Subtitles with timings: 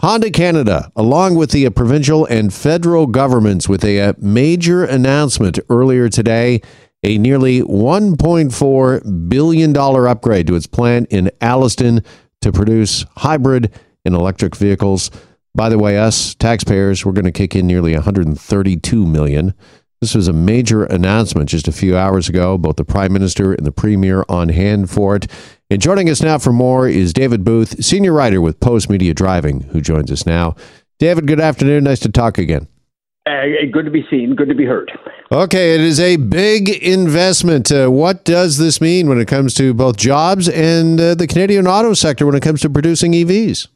[0.00, 6.08] Honda Canada, along with the provincial and federal governments, with a, uh, major announcement earlier
[6.08, 6.60] today
[7.02, 12.04] a nearly $1.4 billion upgrade to its plant in Alliston
[12.42, 13.72] to produce hybrid
[14.04, 15.10] and electric vehicles.
[15.54, 19.52] By the way, us taxpayers, we're going to kick in nearly 132 million.
[20.00, 22.56] This was a major announcement just a few hours ago.
[22.56, 25.26] Both the Prime Minister and the Premier on hand for it.
[25.70, 29.80] And joining us now for more is David Booth, senior writer with Postmedia Driving, who
[29.80, 30.54] joins us now.
[30.98, 31.84] David, good afternoon.
[31.84, 32.68] Nice to talk again.
[33.26, 33.42] Uh,
[33.72, 34.34] good to be seen.
[34.34, 34.90] Good to be heard.
[35.30, 37.70] Okay, it is a big investment.
[37.70, 41.66] Uh, what does this mean when it comes to both jobs and uh, the Canadian
[41.66, 43.68] auto sector when it comes to producing EVs?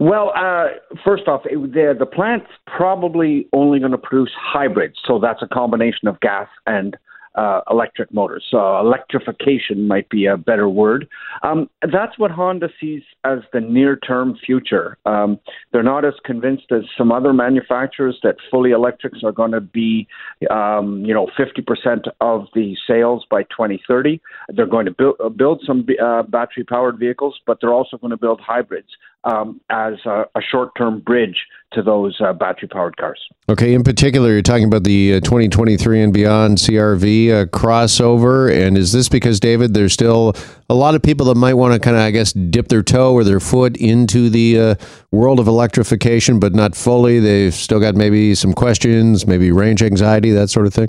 [0.00, 0.66] Well, uh,
[1.04, 5.48] first off, it, the, the plant's probably only going to produce hybrids, so that's a
[5.48, 6.96] combination of gas and
[7.34, 8.44] uh, electric motors.
[8.48, 11.08] So electrification might be a better word.
[11.42, 14.98] Um, that's what Honda sees as the near-term future.
[15.04, 15.40] Um,
[15.72, 20.06] they're not as convinced as some other manufacturers that fully electrics are going to be,
[20.50, 24.20] um, you know, 50% of the sales by 2030.
[24.50, 28.40] They're going to build, build some uh, battery-powered vehicles, but they're also going to build
[28.40, 28.88] hybrids
[29.24, 33.20] um, as a, a short-term bridge to those uh, battery-powered cars.
[33.48, 38.78] Okay, in particular, you're talking about the uh, 2023 and beyond CRV uh, crossover, and
[38.78, 40.34] is this because David, there's still
[40.70, 43.12] a lot of people that might want to kind of, I guess, dip their toe
[43.12, 44.74] or their foot into the uh,
[45.10, 47.18] world of electrification, but not fully.
[47.18, 50.88] They've still got maybe some questions, maybe range anxiety, that sort of thing.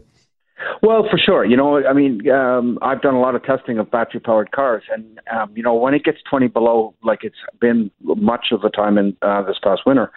[0.81, 1.45] Well, for sure.
[1.45, 4.83] You know, I mean, um, I've done a lot of testing of battery powered cars,
[4.91, 8.69] and um, you know, when it gets 20 below, like it's been much of the
[8.69, 10.11] time in uh, this past winter,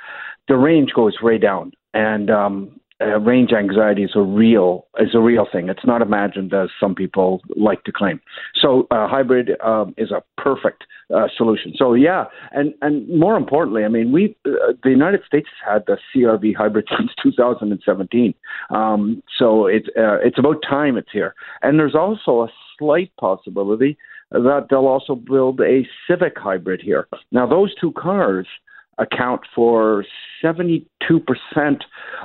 [0.48, 5.20] the range goes way down, and um, uh, range anxiety is a real is a
[5.20, 5.68] real thing.
[5.68, 8.20] It's not imagined as some people like to claim.
[8.60, 11.72] So uh, hybrid um, is a perfect uh, solution.
[11.76, 15.86] So yeah, and and more importantly, I mean, we uh, the United States has had
[15.86, 18.34] the CRV hybrid since 2017.
[18.70, 21.34] Um, so it's uh, it's about time it's here.
[21.62, 23.96] And there's also a slight possibility
[24.30, 27.08] that they'll also build a Civic hybrid here.
[27.32, 28.46] Now those two cars
[28.98, 30.04] account for
[30.42, 30.86] 72%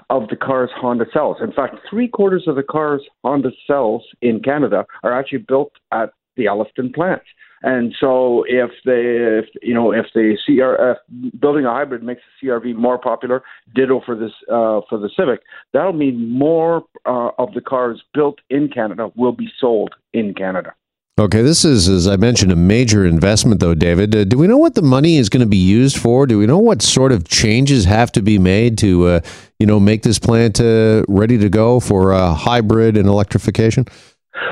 [0.09, 1.37] of the cars Honda sells.
[1.41, 6.11] In fact, three quarters of the cars Honda sells in Canada are actually built at
[6.35, 7.21] the Alliston plant.
[7.65, 10.97] And so, if the if you know if the CR if
[11.39, 13.41] building a hybrid makes the CRV more popular,
[13.73, 15.39] ditto for this uh, for the Civic,
[15.71, 20.73] that'll mean more uh, of the cars built in Canada will be sold in Canada.
[21.19, 24.15] Okay, this is, as I mentioned, a major investment, though, David.
[24.15, 26.25] Uh, do we know what the money is going to be used for?
[26.25, 29.19] Do we know what sort of changes have to be made to, uh,
[29.59, 33.85] you know, make this plant uh, ready to go for uh, hybrid and electrification?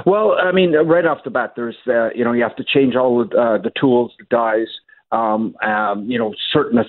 [0.06, 2.96] Well, I mean, right off the bat, there's, uh, you know, you have to change
[2.96, 4.68] all of, uh, the tools, the dies.
[5.12, 6.82] Um, um, you know, certain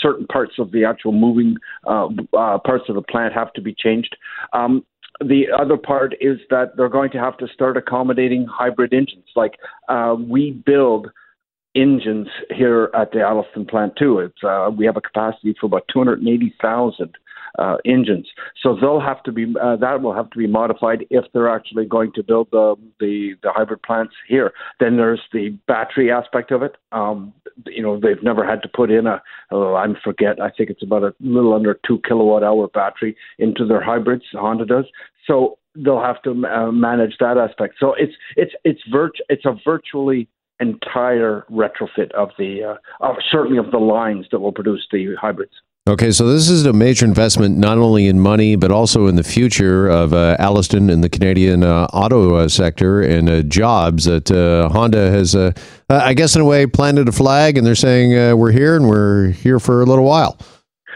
[0.00, 4.14] certain parts of the actual moving parts of the plant have to be changed.
[4.52, 4.84] Um,
[5.20, 9.26] the other part is that they're going to have to start accommodating hybrid engines.
[9.36, 9.58] Like
[9.88, 11.10] uh, we build
[11.74, 14.18] engines here at the Alliston plant too.
[14.18, 17.14] It's uh, we have a capacity for about 280,000
[17.58, 18.28] uh, engines.
[18.62, 21.86] So they'll have to be uh, that will have to be modified if they're actually
[21.86, 24.52] going to build the the, the hybrid plants here.
[24.78, 26.76] Then there's the battery aspect of it.
[26.92, 27.32] Um,
[27.66, 30.82] you know they've never had to put in a oh, I forget I think it's
[30.82, 34.24] about a little under two kilowatt hour battery into their hybrids.
[34.32, 34.86] Honda does.
[35.26, 37.74] So they'll have to uh, manage that aspect.
[37.78, 40.28] So it's it's it's virt- it's a virtually
[40.60, 45.52] entire retrofit of the uh, of certainly of the lines that will produce the hybrids.
[45.88, 49.24] Okay, so this is a major investment not only in money but also in the
[49.24, 54.30] future of uh, Alliston and the Canadian uh, auto uh, sector and uh, jobs that
[54.30, 55.52] uh, Honda has, uh,
[55.88, 59.30] I guess, in a way, planted a flag, and they're saying we're here and we're
[59.30, 60.38] here for a little while.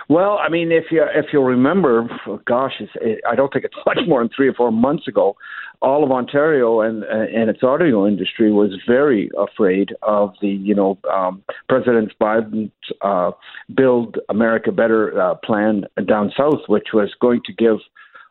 [0.08, 2.08] Well, I mean, if you if you'll remember,
[2.46, 5.36] gosh, it, I don't think it's much more than three or four months ago.
[5.80, 10.98] All of Ontario and and its auto industry was very afraid of the you know
[11.12, 12.72] um, President Biden's
[13.02, 13.32] uh,
[13.74, 17.78] "Build America Better" uh, plan down south, which was going to give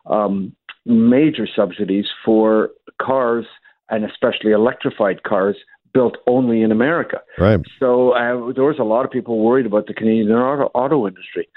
[0.06, 0.54] um,
[0.86, 2.70] major subsidies for
[3.00, 3.46] cars
[3.90, 5.56] and especially electrified cars
[5.94, 7.22] built only in America.
[7.38, 7.60] Right.
[7.78, 11.48] So uh, there was a lot of people worried about the Canadian auto, auto industry.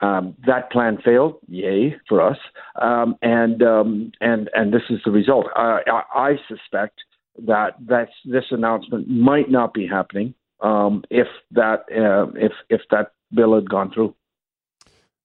[0.00, 1.36] Um, that plan failed.
[1.48, 2.38] Yay for us.
[2.80, 5.46] Um, and um, and and this is the result.
[5.54, 7.00] I, I, I suspect
[7.46, 13.12] that that's, this announcement might not be happening um, if that uh, if if that
[13.34, 14.14] bill had gone through.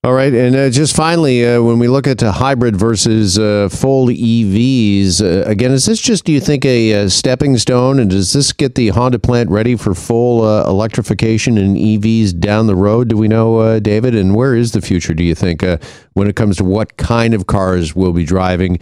[0.06, 4.08] All right, and uh, just finally, uh, when we look at hybrid versus uh, full
[4.08, 8.34] EVs, uh, again, is this just, do you think, a, a, stepping stone, and does
[8.34, 13.08] this get the Honda plant ready for full uh, electrification and EVs down the road?
[13.08, 14.14] Do we know, uh, David?
[14.14, 15.14] And where is the future?
[15.14, 15.64] Do you think
[16.12, 18.80] when it comes to what kind of cars we'll be driving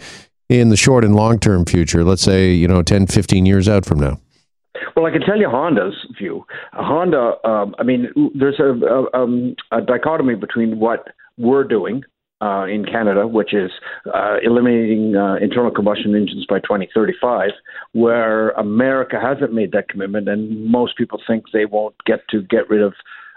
[0.48, 2.02] in the short and long term future?
[2.02, 4.21] Let's say you know 10, 15 years out from now.
[4.96, 6.44] Well, I can tell you Honda's view.
[6.72, 11.08] Honda, um, I mean, there's a, a, um, a dichotomy between what
[11.38, 12.02] we're doing
[12.42, 13.70] uh, in Canada, which is
[14.12, 17.50] uh, eliminating uh, internal combustion engines by 2035,
[17.92, 22.68] where America hasn't made that commitment, and most people think they won't get to get
[22.68, 22.94] rid of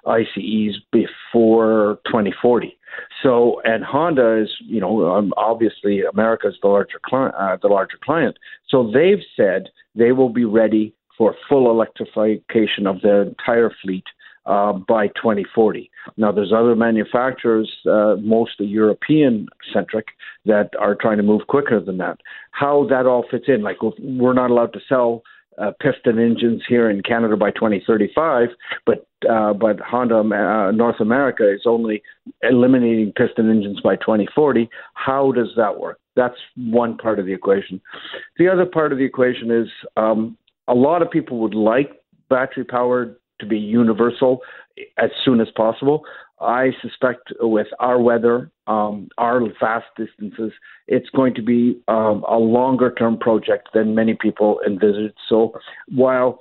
[0.08, 2.78] ICEs before 2040.
[3.22, 7.98] So, and Honda is, you know, um, obviously America's the larger client, uh, the larger
[8.04, 8.38] client.
[8.70, 14.04] So they've said they will be ready for full electrification of their entire fleet
[14.46, 15.90] uh, by 2040.
[16.18, 20.08] Now, there's other manufacturers, uh, mostly European centric,
[20.46, 22.20] that are trying to move quicker than that.
[22.52, 25.24] How that all fits in, like we're not allowed to sell
[25.58, 28.50] uh, piston engines here in Canada by 2035,
[28.86, 32.04] but uh, but Honda uh, North America is only
[32.44, 34.70] eliminating piston engines by 2040.
[34.94, 36.00] How does that work?
[36.16, 37.82] That's one part of the equation.
[38.38, 41.92] The other part of the equation is um, a lot of people would like
[42.30, 44.42] battery powered to be universal
[44.98, 46.04] as soon as possible.
[46.42, 50.52] I suspect with our weather, um, our vast distances,
[50.88, 55.14] it's going to be um, a longer term project than many people envisage.
[55.30, 55.54] So
[55.88, 56.40] while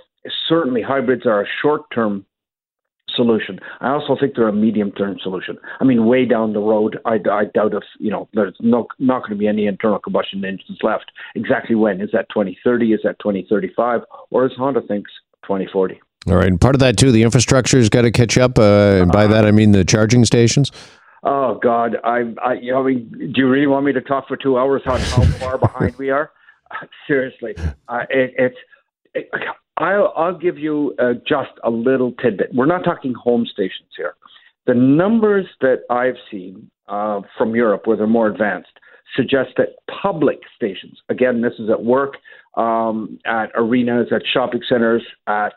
[0.48, 2.26] certainly hybrids are a short term
[3.14, 3.58] solution.
[3.80, 5.58] I also think they're a medium term solution.
[5.80, 9.20] I mean, way down the road, I, I doubt if, you know, there's no, not
[9.20, 11.10] going to be any internal combustion engines left.
[11.34, 12.00] Exactly when?
[12.00, 12.92] Is that 2030?
[12.92, 14.00] Is that 2035?
[14.30, 15.10] Or as Honda thinks,
[15.44, 16.00] 2040?
[16.26, 16.48] All right.
[16.48, 18.58] And part of that, too, the infrastructure's got to catch up.
[18.58, 20.70] Uh, and by that, I mean the charging stations.
[21.26, 24.58] Oh God, I, I, I mean, do you really want me to talk for two
[24.58, 26.30] hours on how far behind we are?
[27.06, 27.54] Seriously,
[27.88, 28.56] uh, it, it's.
[29.14, 29.30] It,
[29.78, 32.50] I'll, I'll give you uh, just a little tidbit.
[32.54, 34.14] We're not talking home stations here.
[34.66, 38.70] The numbers that I've seen uh, from Europe, where they're more advanced,
[39.16, 42.14] suggest that public stations, again, this is at work,
[42.56, 45.54] um, at arenas, at shopping centers, at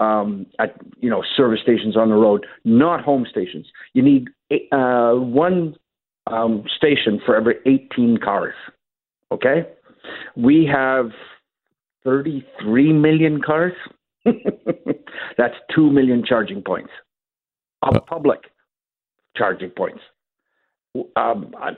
[0.00, 3.66] um, at you know service stations on the road, not home stations.
[3.92, 4.28] You need
[4.72, 5.76] uh, one
[6.26, 8.54] um, station for every 18 cars.
[9.30, 9.66] Okay,
[10.36, 11.10] we have
[12.04, 13.72] 33 million cars.
[14.24, 16.90] That's 2 million charging points
[17.82, 18.00] of uh.
[18.00, 18.40] public
[19.36, 20.00] charging points.
[21.14, 21.70] Um, I,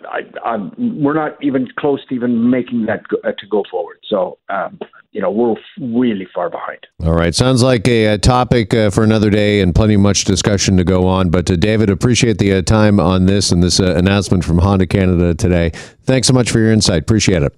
[0.42, 3.98] I, we're not even close to even making that go, uh, to go forward.
[4.08, 4.78] So, um,
[5.10, 6.78] you know, we're really far behind.
[7.04, 7.34] All right.
[7.34, 11.06] Sounds like a, a topic uh, for another day and plenty much discussion to go
[11.06, 11.28] on.
[11.28, 14.86] But, uh, David, appreciate the uh, time on this and this uh, announcement from Honda
[14.86, 15.72] Canada today.
[16.04, 17.02] Thanks so much for your insight.
[17.02, 17.54] Appreciate it.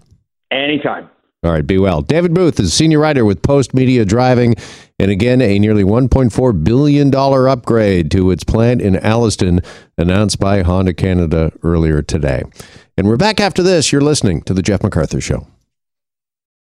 [0.51, 1.09] Anytime.
[1.45, 2.01] All right, be well.
[2.01, 4.55] David Booth is senior writer with Post Media Driving,
[4.99, 9.61] and again, a nearly $1.4 billion upgrade to its plant in Alliston
[9.99, 12.45] announced by Honda Canada earlier today.
[12.97, 13.93] And we're back after this.
[13.93, 15.47] You're listening to The Jeff McArthur Show.